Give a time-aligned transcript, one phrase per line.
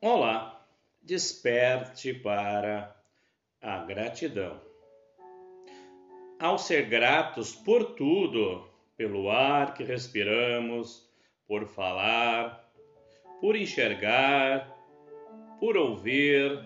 [0.00, 0.64] Olá,
[1.02, 2.96] desperte para
[3.60, 4.60] a gratidão.
[6.38, 8.64] Ao ser gratos por tudo,
[8.96, 11.04] pelo ar que respiramos,
[11.48, 12.72] por falar,
[13.40, 14.72] por enxergar,
[15.58, 16.56] por ouvir,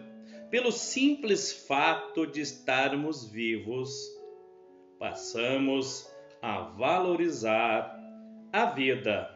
[0.51, 4.15] pelo simples fato de estarmos vivos,
[4.99, 6.07] passamos
[6.43, 7.99] a valorizar
[8.53, 9.27] a vida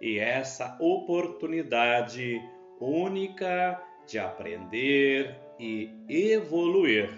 [0.00, 2.40] e essa oportunidade
[2.80, 7.10] única de aprender e evoluir.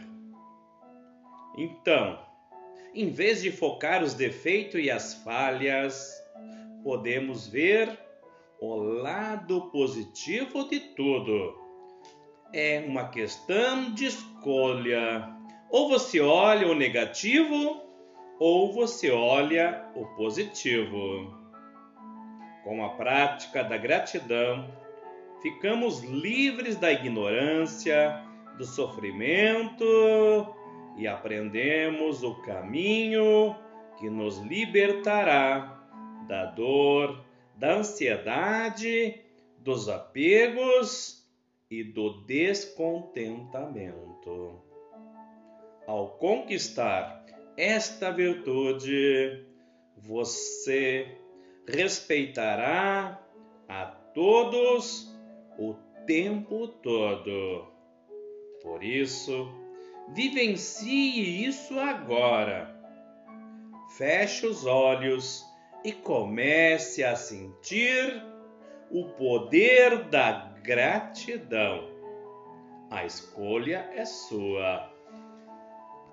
[1.57, 2.19] Então,
[2.95, 6.12] em vez de focar os defeitos e as falhas,
[6.83, 7.98] podemos ver
[8.61, 11.59] o lado positivo de tudo.
[12.52, 15.29] É uma questão de escolha.
[15.71, 17.83] Ou você olha o negativo,
[18.38, 21.33] ou você olha o positivo.
[22.63, 24.71] Com a prática da gratidão,
[25.42, 28.23] ficamos livres da ignorância,
[28.57, 29.84] do sofrimento
[30.96, 33.57] e aprendemos o caminho
[33.99, 35.84] que nos libertará
[36.29, 37.24] da dor,
[37.57, 39.21] da ansiedade,
[39.59, 41.29] dos apegos
[41.71, 44.62] e do descontentamento.
[45.87, 47.24] Ao conquistar
[47.56, 49.46] esta virtude,
[49.96, 51.16] você
[51.66, 53.18] respeitará
[53.68, 55.12] a todos
[55.63, 55.74] o
[56.07, 57.66] tempo todo.
[58.63, 59.49] Por isso,
[60.09, 62.74] vivencie isso agora.
[63.96, 65.44] Feche os olhos
[65.84, 68.22] e comece a sentir
[68.91, 71.88] o poder da gratidão.
[72.91, 74.91] A escolha é sua.